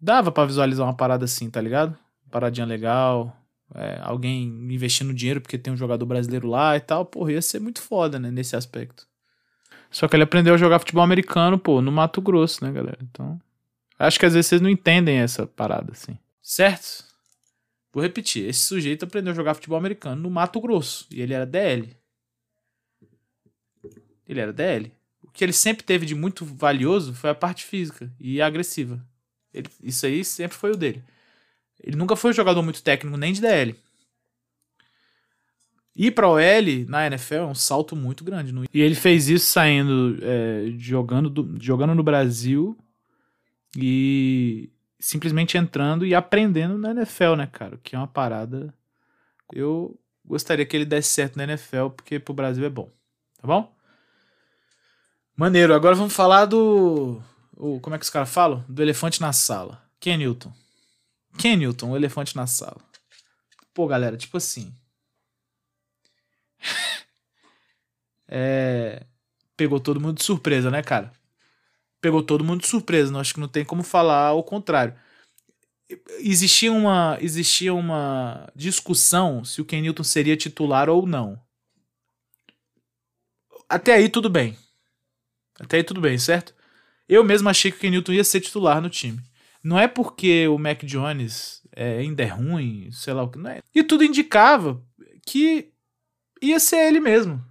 [0.00, 1.98] Dava para visualizar uma parada assim, tá ligado?
[2.34, 3.36] Paradinha legal,
[3.72, 7.60] é, alguém investindo dinheiro porque tem um jogador brasileiro lá e tal, porra, ia ser
[7.60, 9.06] muito foda, né, nesse aspecto.
[9.88, 12.98] Só que ele aprendeu a jogar futebol americano, pô, no Mato Grosso, né, galera?
[13.02, 13.40] Então,
[13.96, 16.18] acho que às vezes vocês não entendem essa parada, assim.
[16.42, 17.04] Certo?
[17.92, 21.46] Vou repetir, esse sujeito aprendeu a jogar futebol americano no Mato Grosso e ele era
[21.46, 21.96] DL.
[24.26, 24.92] Ele era DL.
[25.22, 29.00] O que ele sempre teve de muito valioso foi a parte física e agressiva.
[29.52, 31.04] Ele, isso aí sempre foi o dele.
[31.82, 33.74] Ele nunca foi um jogador muito técnico, nem de DL.
[35.96, 36.40] Ir pra OL
[36.88, 38.52] na NFL é um salto muito grande.
[38.72, 42.76] E ele fez isso saindo, é, jogando, do, jogando no Brasil
[43.76, 47.78] e simplesmente entrando e aprendendo na NFL, né, cara?
[47.82, 48.74] Que é uma parada.
[49.52, 52.90] Eu gostaria que ele desse certo na NFL, porque pro Brasil é bom.
[53.40, 53.72] Tá bom?
[55.36, 55.74] Maneiro.
[55.74, 57.20] Agora vamos falar do.
[57.56, 58.64] O, como é que os caras falam?
[58.68, 59.80] Do elefante na sala.
[60.00, 60.52] Ken Newton.
[61.38, 62.80] Ken Newton, o elefante na sala.
[63.72, 64.74] Pô, galera, tipo assim.
[68.28, 69.04] é.
[69.56, 71.12] Pegou todo mundo de surpresa, né, cara?
[72.00, 73.12] Pegou todo mundo de surpresa.
[73.12, 74.94] Não acho que não tem como falar o contrário.
[76.18, 81.40] Existia uma, existia uma discussão se o Ken Newton seria titular ou não.
[83.68, 84.56] Até aí tudo bem.
[85.58, 86.54] Até aí tudo bem, certo?
[87.08, 89.20] Eu mesmo achei que o Ken Newton ia ser titular no time.
[89.64, 93.38] Não é porque o Mac Jones é, ainda é ruim, sei lá o que.
[93.38, 93.62] Não é.
[93.74, 94.84] E tudo indicava
[95.26, 95.72] que
[96.42, 97.42] ia ser ele mesmo.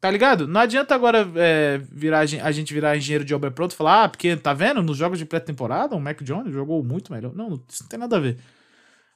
[0.00, 0.46] Tá ligado?
[0.46, 4.08] Não adianta agora é, virar, a gente virar engenheiro de obra pronta e falar, ah,
[4.08, 4.84] porque tá vendo?
[4.84, 7.34] Nos jogos de pré-temporada, o Mac Jones jogou muito melhor.
[7.34, 8.38] Não, isso não tem nada a ver.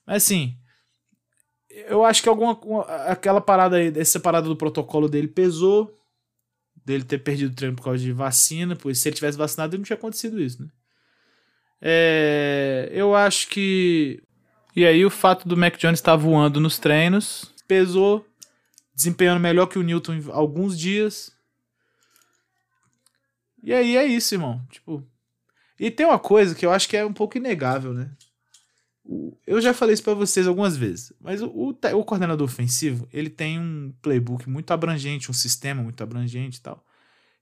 [0.04, 0.56] Mas assim,
[1.68, 2.58] eu acho que alguma
[3.06, 5.96] aquela parada aí, essa parada do protocolo dele pesou
[6.84, 9.84] dele ter perdido o treino por causa de vacina, pois se ele tivesse vacinado não
[9.84, 10.68] tinha acontecido isso, né?
[11.80, 14.22] É, eu acho que.
[14.74, 18.26] E aí o fato do Mac Jones estar voando nos treinos pesou,
[18.94, 21.32] desempenhando melhor que o Newton em alguns dias.
[23.62, 24.64] E aí é isso, irmão.
[24.70, 25.06] Tipo.
[25.78, 28.10] E tem uma coisa que eu acho que é um pouco inegável, né?
[29.46, 33.28] Eu já falei isso para vocês algumas vezes, mas o, o, o, coordenador ofensivo ele
[33.28, 36.84] tem um playbook muito abrangente, um sistema muito abrangente e tal,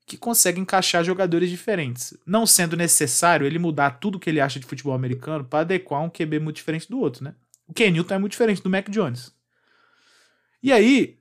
[0.09, 4.65] que consegue encaixar jogadores diferentes, não sendo necessário ele mudar tudo que ele acha de
[4.65, 7.35] futebol americano para adequar um QB muito diferente do outro, né?
[7.67, 9.31] O Ken Newton é muito diferente do Mac Jones.
[10.61, 11.17] E aí,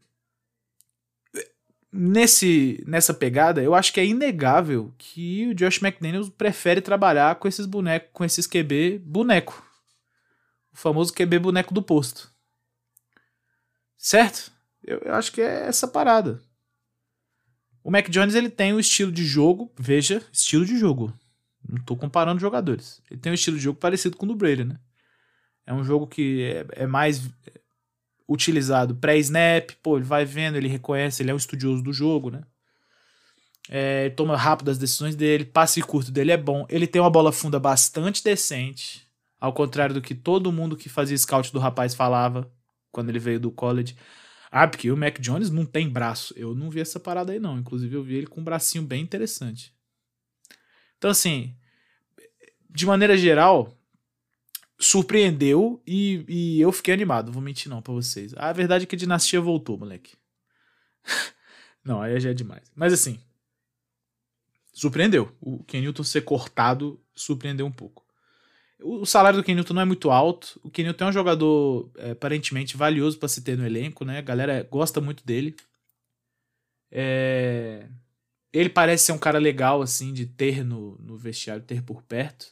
[1.92, 7.46] nesse nessa pegada, eu acho que é inegável que o Josh McDaniels prefere trabalhar com
[7.46, 9.68] esses bonecos, com esses QB boneco
[10.72, 12.33] o famoso QB boneco do posto.
[13.96, 14.53] Certo?
[14.83, 16.40] Eu, eu acho que é essa parada.
[17.83, 21.12] O Mac Jones ele tem um estilo de jogo, veja, estilo de jogo.
[21.69, 23.01] Não estou comparando jogadores.
[23.11, 24.79] Ele tem um estilo de jogo parecido com o do Brady, né?
[25.67, 27.29] É um jogo que é, é mais
[28.29, 32.43] utilizado pré-snap, pô, ele vai vendo, ele reconhece, ele é um estudioso do jogo, né?
[33.71, 36.67] É, toma rápido as decisões dele, passe curto dele é bom.
[36.71, 39.07] Ele tem uma bola funda bastante decente.
[39.38, 42.51] Ao contrário do que todo mundo que fazia scout do rapaz falava
[42.91, 43.95] quando ele veio do college.
[44.51, 46.33] Ah, porque o Mac Jones não tem braço.
[46.37, 47.59] Eu não vi essa parada aí, não.
[47.59, 49.75] Inclusive, eu vi ele com um bracinho bem interessante.
[50.97, 51.55] Então, assim,
[52.69, 53.77] de maneira geral,
[54.79, 57.31] surpreendeu e, e eu fiquei animado.
[57.31, 58.33] Vou mentir, não, pra vocês.
[58.37, 60.17] A verdade é que a dinastia voltou, moleque.
[61.85, 62.71] não, aí já é demais.
[62.75, 63.21] Mas, assim,
[64.73, 65.31] surpreendeu.
[65.41, 68.08] O Ken Newton ser cortado surpreendeu um pouco.
[68.81, 70.61] O salário do Kenilton não é muito alto.
[70.62, 74.19] O Kenilton é um jogador é, aparentemente valioso para se ter no elenco, né?
[74.19, 75.57] A galera gosta muito dele.
[76.91, 77.88] É...
[78.53, 82.47] Ele parece ser um cara legal, assim, de ter no, no vestiário, ter por perto.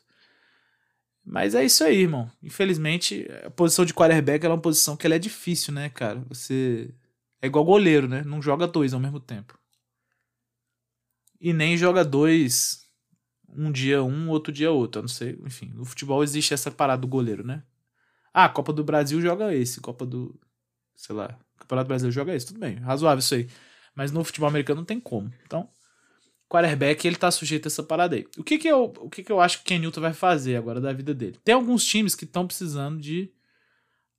[1.25, 2.31] Mas é isso aí, irmão.
[2.43, 6.25] Infelizmente, a posição de quarterback é uma posição que ela é difícil, né, cara?
[6.29, 6.95] Você.
[7.43, 8.23] É igual goleiro, né?
[8.25, 9.59] Não joga dois ao mesmo tempo.
[11.41, 12.86] E nem joga dois
[13.57, 15.01] um dia um, outro dia outro.
[15.01, 15.73] Eu não sei, enfim.
[15.75, 17.62] No futebol existe essa parada do goleiro, né?
[18.33, 20.38] Ah, Copa do Brasil joga esse, Copa do.
[20.95, 23.49] Sei lá, Campeonato Brasileiro joga esse, tudo bem, razoável isso aí.
[23.95, 25.33] Mas no futebol americano não tem como.
[25.45, 25.69] Então,
[26.49, 28.27] quarterback, ele tá sujeito a essa parada aí.
[28.37, 30.57] O que que eu, o que que eu acho que o Ken Newton vai fazer
[30.57, 31.38] agora da vida dele?
[31.45, 33.31] Tem alguns times que estão precisando de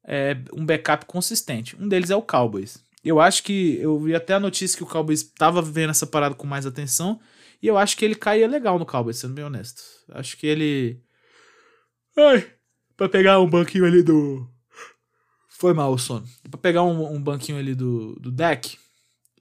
[0.04, 1.76] é, um backup consistente.
[1.80, 2.84] Um deles é o Cowboys.
[3.04, 6.36] Eu acho que eu vi até a notícia que o Cowboys estava vendo essa parada
[6.36, 7.20] com mais atenção
[7.62, 9.82] e eu acho que ele caía legal no Cowboys, sendo bem honesto.
[10.10, 11.02] Acho que ele.
[12.18, 12.52] Ai!
[12.96, 14.50] Pra pegar um banquinho ali do.
[15.50, 16.28] Foi mal o sono.
[16.50, 18.78] Pra pegar um, um banquinho ali do, do deck.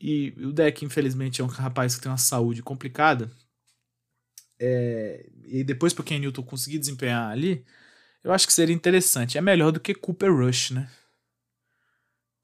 [0.01, 3.31] E o deck, infelizmente, é um rapaz que tem uma saúde complicada.
[4.59, 7.65] É, e depois pro Ken Newton conseguir desempenhar ali,
[8.25, 9.37] eu acho que seria interessante.
[9.37, 10.91] É melhor do que Cooper Rush, né?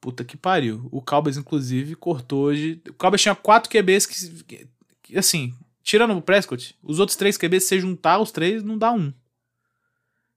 [0.01, 0.89] Puta que pariu.
[0.91, 2.83] O Cowboys, inclusive, cortou hoje.
[2.89, 4.69] O Cowboys tinha quatro QBs que,
[5.03, 8.93] que assim, tirando o Prescott, os outros três QBs, se juntar os três, não dá
[8.93, 9.13] um.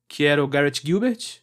[0.08, 1.42] Que era o Garrett Gilbert,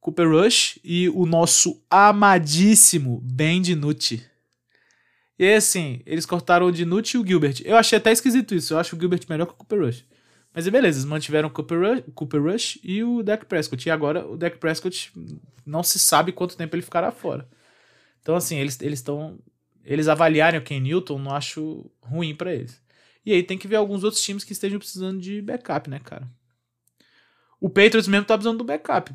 [0.00, 4.24] Cooper Rush e o nosso amadíssimo Ben DiNucci.
[5.38, 7.62] E aí, assim, eles cortaram o DiNucci e o Gilbert.
[7.64, 8.74] Eu achei até esquisito isso.
[8.74, 10.04] Eu acho o Gilbert melhor que o Cooper Rush.
[10.54, 13.88] Mas beleza, eles mantiveram o Cooper Rush, Cooper Rush e o Dak Prescott.
[13.88, 15.12] E agora o Dak Prescott
[15.64, 17.48] não se sabe quanto tempo ele ficará fora.
[18.20, 19.38] Então, assim, eles estão.
[19.84, 22.81] Eles, avaliarem o Ken Newton, não acho ruim para eles.
[23.24, 26.28] E aí tem que ver alguns outros times que estejam precisando de backup, né, cara?
[27.60, 29.14] O Patriots mesmo tá precisando do backup.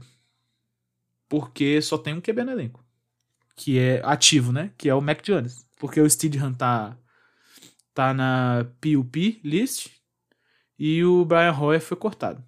[1.28, 2.86] Porque só tem um QB no elenco.
[3.56, 4.72] Que é ativo, né?
[4.78, 5.68] Que é o Mac Jones.
[5.76, 6.98] Porque o Steedham tá,
[7.94, 9.90] tá na PUP list
[10.80, 12.44] e o Brian Hoyer foi cortado.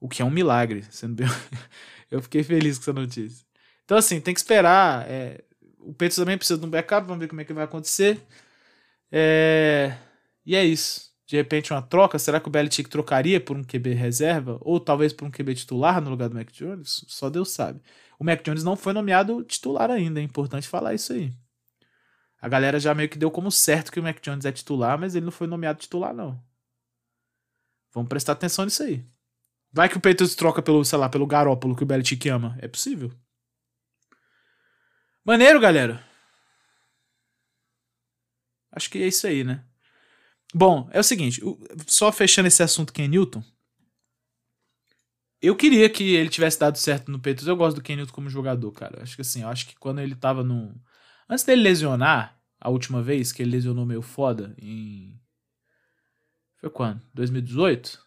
[0.00, 1.26] O que é um milagre, sendo bem.
[2.10, 3.46] Eu fiquei feliz com essa notícia.
[3.84, 5.08] Então, assim, tem que esperar.
[5.08, 5.42] É...
[5.78, 8.20] O Patriots também precisa de um backup, vamos ver como é que vai acontecer.
[9.10, 9.96] É...
[10.44, 11.10] E é isso.
[11.26, 12.18] De repente, uma troca.
[12.18, 14.58] Será que o Belichick trocaria por um QB reserva?
[14.62, 17.04] Ou talvez por um QB titular no lugar do Mac Jones?
[17.06, 17.80] Só Deus sabe.
[18.18, 21.32] O Mac Jones não foi nomeado titular ainda, é importante falar isso aí.
[22.40, 25.14] A galera já meio que deu como certo que o Mac Jones é titular, mas
[25.14, 26.42] ele não foi nomeado titular, não.
[27.92, 29.06] Vamos prestar atenção nisso aí.
[29.72, 32.56] Vai que o Patriots troca pelo, sei lá, pelo Garópolo que o Belichick ama.
[32.60, 33.12] É possível.
[35.24, 36.04] Maneiro, galera.
[38.72, 39.64] Acho que é isso aí, né?
[40.54, 41.40] Bom, é o seguinte,
[41.86, 43.42] só fechando esse assunto Ken Newton.
[45.42, 47.46] Eu queria que ele tivesse dado certo no Patriots.
[47.46, 49.02] Eu gosto do Ken Newton como jogador, cara.
[49.02, 50.74] Acho que assim, eu acho que quando ele tava no
[51.28, 55.18] antes dele lesionar, a última vez que ele lesionou meio foda em
[56.60, 57.00] foi quando?
[57.14, 57.98] 2018?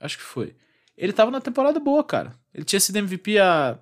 [0.00, 0.56] Acho que foi.
[0.96, 2.34] Ele tava na temporada boa, cara.
[2.52, 3.78] Ele tinha sido MVP há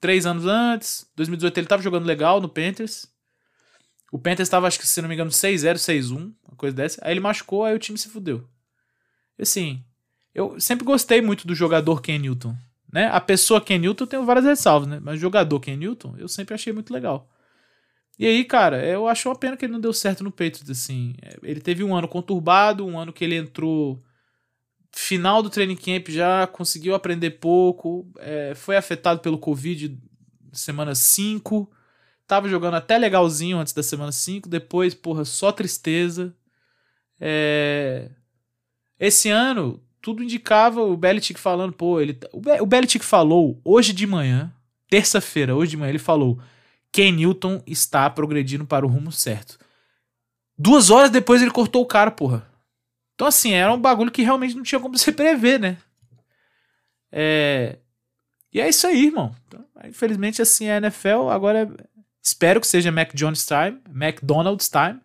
[0.00, 1.08] três anos antes.
[1.14, 3.06] 2018 ele tava jogando legal no Panthers.
[4.10, 7.00] O Panthers tava, acho que se não me engano, 6-0, 6-1, uma coisa dessa.
[7.04, 8.44] Aí ele machucou, aí o time se fudeu.
[9.38, 9.84] Assim,
[10.34, 12.56] eu sempre gostei muito do jogador Ken Newton.
[12.92, 13.06] Né?
[13.06, 14.98] A pessoa Ken Newton tem várias ressalvas, né?
[15.00, 17.28] Mas o jogador Ken Newton eu sempre achei muito legal.
[18.18, 21.14] E aí, cara, eu acho uma pena que ele não deu certo no Patriots, assim.
[21.42, 24.02] Ele teve um ano conturbado, um ano que ele entrou
[24.92, 29.96] final do training camp já, conseguiu aprender pouco, é, foi afetado pelo Covid
[30.52, 31.70] semana 5,
[32.30, 36.32] tava jogando até legalzinho antes da semana 5, depois, porra, só tristeza.
[37.18, 38.08] É...
[39.00, 42.14] Esse ano, tudo indicava o Belichick falando, pô, ele...
[42.14, 44.52] Tá, o Belichick falou hoje de manhã,
[44.88, 46.38] terça-feira, hoje de manhã, ele falou
[46.92, 49.58] Ken Newton está progredindo para o rumo certo.
[50.56, 52.48] Duas horas depois ele cortou o cara, porra.
[53.16, 55.78] Então, assim, era um bagulho que realmente não tinha como você prever, né?
[57.10, 57.78] É...
[58.52, 59.34] E é isso aí, irmão.
[59.48, 61.28] Então, infelizmente, assim, é a NFL.
[61.30, 61.68] Agora,
[62.22, 65.00] espero que seja Mac Jones time, McDonald's time.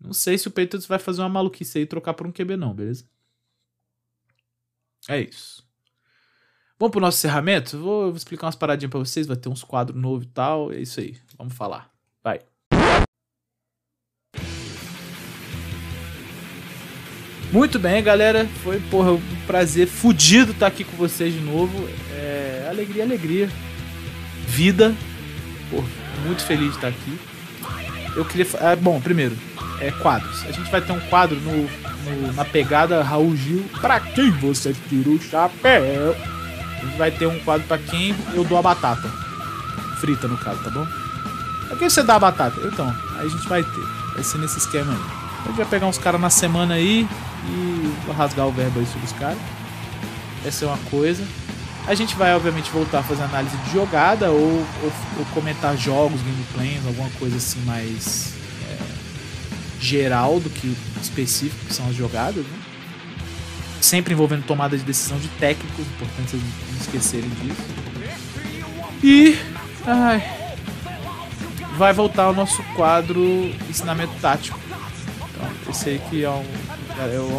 [0.00, 2.56] Não sei se o Patriots vai fazer uma maluquice aí e trocar por um QB,
[2.56, 3.04] não, beleza?
[5.08, 5.64] É isso.
[6.78, 7.78] Vamos pro nosso encerramento?
[7.78, 10.72] Vou, vou explicar umas paradinhas pra vocês, vai ter uns quadros novos e tal.
[10.72, 11.16] É isso aí.
[11.38, 11.90] Vamos falar.
[12.22, 12.40] Vai.
[17.50, 18.46] Muito bem, galera.
[18.62, 21.88] Foi, porra, um prazer fudido estar aqui com vocês de novo.
[22.12, 23.48] É, alegria, alegria.
[24.46, 24.94] Vida.
[25.70, 25.88] Porra,
[26.24, 27.18] muito feliz de estar aqui.
[28.14, 28.46] Eu queria.
[28.60, 29.36] Ah, bom, primeiro,
[29.80, 30.44] é quadros.
[30.44, 33.64] A gente vai ter um quadro no, no na pegada Raul Gil.
[33.80, 36.16] Pra quem você tira o chapéu?
[36.82, 39.08] A gente vai ter um quadro para quem eu dou a batata.
[40.00, 40.86] Frita, no caso, tá bom?
[41.68, 42.60] Pra quem você dá a batata?
[42.64, 43.96] Então, aí a gente vai ter.
[44.14, 45.00] Vai ser nesse esquema aí.
[45.44, 47.06] A gente vai pegar uns caras na semana aí
[47.48, 49.38] e vou rasgar o verbo aí sobre os caras.
[50.44, 51.22] Essa é uma coisa.
[51.86, 56.20] A gente vai, obviamente, voltar a fazer análise de jogada ou, ou, ou comentar jogos,
[56.20, 58.34] gameplays, alguma coisa assim mais
[58.68, 58.76] é,
[59.80, 62.58] geral do que específico que são as jogadas, né?
[63.80, 67.86] sempre envolvendo tomada de decisão de técnicos, importante vocês não esquecerem disso.
[69.02, 69.38] E
[69.86, 70.22] ai,
[71.76, 73.22] vai voltar o nosso quadro
[73.68, 74.58] ensinamento tático.
[75.30, 76.44] Então, esse aí que é, um,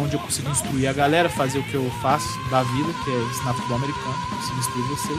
[0.00, 3.22] onde eu consigo instruir a galera, fazer o que eu faço da vida, que é
[3.30, 5.18] ensinar futebol americano, consigo instruir vocês.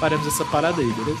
[0.00, 1.20] Faremos essa parada aí, beleza?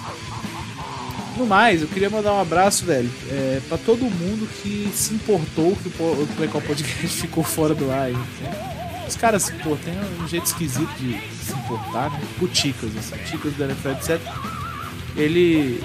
[1.36, 5.74] No mais, eu queria mandar um abraço, velho, é, para todo mundo que se importou
[5.76, 8.10] que o, o Play Podcast ficou fora do ar.
[9.08, 12.20] Os caras, pô, tem um jeito esquisito de se importar, né?
[12.40, 14.20] O Ticas, assim, Ticas da NFL, etc.
[15.16, 15.82] Ele,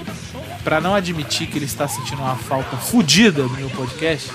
[0.64, 4.30] para não admitir que ele está sentindo uma falta fodida no meu podcast,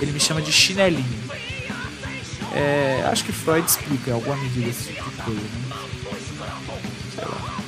[0.00, 1.30] ele me chama de chinelinho.
[2.52, 5.76] É, acho que Freud explica alguma medida esse tipo de coisa, né?
[7.14, 7.60] Sei lá.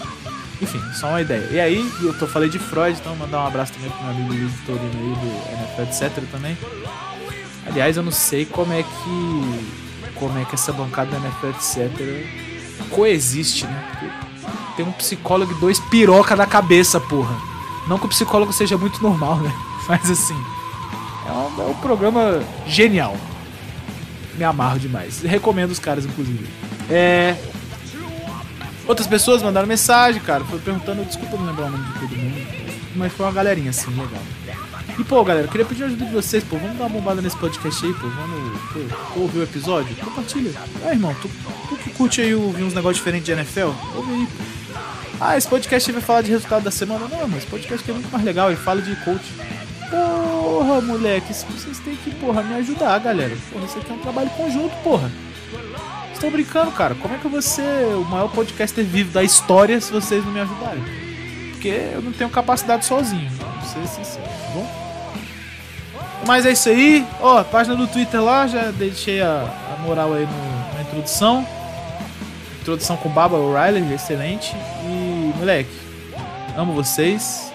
[0.61, 1.49] Enfim, só uma ideia.
[1.51, 4.33] E aí, eu tô, falei de Freud, então mandar um abraço também pro meu amigo
[4.33, 6.25] Luiz Torino aí do NFL, etc.
[6.31, 6.57] também.
[7.67, 9.83] Aliás, eu não sei como é que
[10.15, 12.27] como é que essa bancada da NFL, etc.,
[12.91, 13.85] coexiste, né?
[13.91, 17.37] Porque tem um psicólogo e dois piroca na cabeça, porra.
[17.89, 19.53] Não que o psicólogo seja muito normal, né?
[19.89, 20.41] Mas assim,
[21.27, 23.17] é um, é um programa genial.
[24.35, 25.23] me amarro demais.
[25.23, 26.49] Recomendo os caras, inclusive.
[26.91, 27.37] É.
[28.87, 30.45] Outras pessoas mandaram mensagem, cara.
[30.45, 32.47] Foi perguntando, desculpa não lembrar o nome de todo mundo.
[32.97, 34.23] Mas foi uma galerinha assim, legal.
[34.99, 36.57] E pô, galera, queria pedir ajuda de vocês, pô.
[36.59, 38.09] Vamos dar uma bombada nesse podcast aí, pô.
[38.09, 38.61] Vamos
[39.15, 39.95] pô, ouvir o episódio?
[39.97, 40.53] Compartilha.
[40.85, 41.31] Ah, irmão, tu,
[41.69, 43.71] tu que curte aí ouvir uns negócios diferentes de NFL?
[43.95, 44.45] Ouve aí, pô.
[45.21, 47.07] Ah, esse podcast vai falar de resultado da semana.
[47.09, 49.25] Não, mas esse podcast é muito mais legal, ele fala de coach.
[50.43, 53.37] Porra, moleque, vocês têm que, porra, me ajudar, galera.
[53.53, 55.09] Porra, isso aqui é um trabalho conjunto, porra.
[55.09, 56.97] Vocês estão brincando, cara.
[56.97, 60.33] Como é que eu vou ser o maior podcaster vivo da história se vocês não
[60.33, 60.83] me ajudarem?
[61.53, 64.67] Porque eu não tenho capacidade sozinho, vou ser sincero, tá bom?
[66.27, 67.07] Mas é isso aí.
[67.21, 71.47] Ó, a página do Twitter lá, já deixei a, a moral aí no, na introdução.
[72.61, 74.57] Introdução com Baba O'Reilly, excelente.
[74.85, 75.71] E, moleque,
[76.57, 77.52] amo vocês.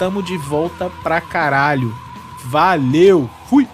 [0.00, 1.94] Tamo de volta pra caralho.
[2.46, 3.28] Valeu!
[3.50, 3.68] Fui!